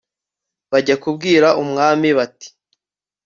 [0.71, 2.47] bajya kubwira umwami bati